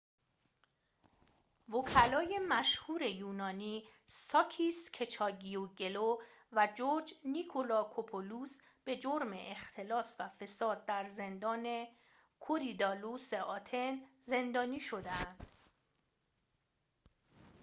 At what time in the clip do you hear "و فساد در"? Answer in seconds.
10.19-11.07